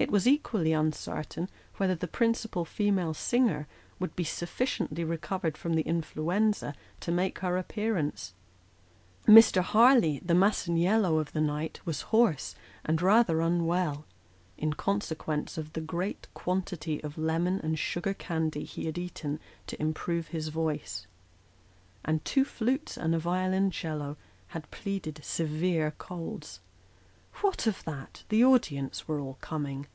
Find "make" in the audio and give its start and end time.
7.10-7.40